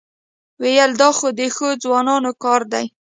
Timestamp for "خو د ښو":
1.17-1.67